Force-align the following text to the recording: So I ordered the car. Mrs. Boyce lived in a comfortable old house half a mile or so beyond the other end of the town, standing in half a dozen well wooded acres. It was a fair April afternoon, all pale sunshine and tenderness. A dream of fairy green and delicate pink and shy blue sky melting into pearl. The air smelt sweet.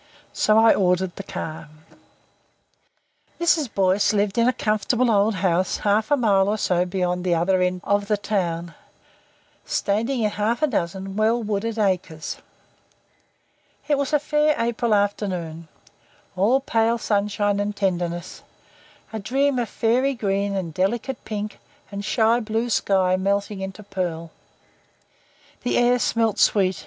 So 0.33 0.57
I 0.57 0.73
ordered 0.73 1.15
the 1.15 1.21
car. 1.21 1.69
Mrs. 3.39 3.71
Boyce 3.71 4.13
lived 4.13 4.39
in 4.39 4.47
a 4.47 4.51
comfortable 4.53 5.11
old 5.11 5.35
house 5.35 5.77
half 5.77 6.09
a 6.09 6.17
mile 6.17 6.47
or 6.49 6.57
so 6.57 6.87
beyond 6.87 7.23
the 7.23 7.35
other 7.35 7.61
end 7.61 7.81
of 7.83 8.07
the 8.07 8.17
town, 8.17 8.73
standing 9.63 10.23
in 10.23 10.31
half 10.31 10.63
a 10.63 10.65
dozen 10.65 11.17
well 11.17 11.43
wooded 11.43 11.77
acres. 11.77 12.37
It 13.87 13.95
was 13.99 14.11
a 14.11 14.17
fair 14.17 14.55
April 14.57 14.95
afternoon, 14.95 15.67
all 16.35 16.61
pale 16.61 16.97
sunshine 16.97 17.59
and 17.59 17.75
tenderness. 17.75 18.41
A 19.13 19.19
dream 19.19 19.59
of 19.59 19.69
fairy 19.69 20.15
green 20.15 20.55
and 20.55 20.73
delicate 20.73 21.23
pink 21.25 21.59
and 21.91 22.03
shy 22.03 22.39
blue 22.39 22.71
sky 22.71 23.17
melting 23.17 23.61
into 23.61 23.83
pearl. 23.83 24.31
The 25.61 25.77
air 25.77 25.99
smelt 25.99 26.39
sweet. 26.39 26.79